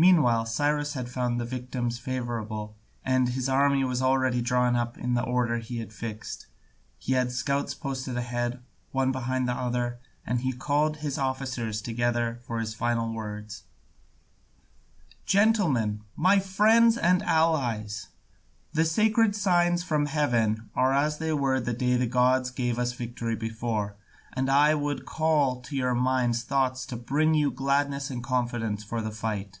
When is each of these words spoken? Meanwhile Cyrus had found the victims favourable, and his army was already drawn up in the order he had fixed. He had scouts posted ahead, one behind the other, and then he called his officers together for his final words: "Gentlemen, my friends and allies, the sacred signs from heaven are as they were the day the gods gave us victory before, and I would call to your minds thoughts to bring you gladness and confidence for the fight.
Meanwhile 0.00 0.46
Cyrus 0.46 0.92
had 0.92 1.08
found 1.10 1.40
the 1.40 1.44
victims 1.44 1.98
favourable, 1.98 2.76
and 3.04 3.30
his 3.30 3.48
army 3.48 3.82
was 3.82 4.00
already 4.00 4.40
drawn 4.40 4.76
up 4.76 4.96
in 4.96 5.14
the 5.14 5.24
order 5.24 5.58
he 5.58 5.78
had 5.78 5.92
fixed. 5.92 6.46
He 7.00 7.14
had 7.14 7.32
scouts 7.32 7.74
posted 7.74 8.16
ahead, 8.16 8.62
one 8.92 9.10
behind 9.10 9.48
the 9.48 9.54
other, 9.54 9.98
and 10.24 10.38
then 10.38 10.44
he 10.44 10.52
called 10.52 10.98
his 10.98 11.18
officers 11.18 11.82
together 11.82 12.38
for 12.46 12.60
his 12.60 12.74
final 12.74 13.12
words: 13.12 13.64
"Gentlemen, 15.26 16.02
my 16.14 16.38
friends 16.38 16.96
and 16.96 17.20
allies, 17.24 18.06
the 18.72 18.84
sacred 18.84 19.34
signs 19.34 19.82
from 19.82 20.06
heaven 20.06 20.70
are 20.76 20.92
as 20.94 21.18
they 21.18 21.32
were 21.32 21.58
the 21.58 21.74
day 21.74 21.96
the 21.96 22.06
gods 22.06 22.52
gave 22.52 22.78
us 22.78 22.92
victory 22.92 23.34
before, 23.34 23.96
and 24.32 24.48
I 24.48 24.76
would 24.76 25.06
call 25.06 25.60
to 25.62 25.74
your 25.74 25.96
minds 25.96 26.44
thoughts 26.44 26.86
to 26.86 26.96
bring 26.96 27.34
you 27.34 27.50
gladness 27.50 28.10
and 28.10 28.22
confidence 28.22 28.84
for 28.84 29.02
the 29.02 29.10
fight. 29.10 29.58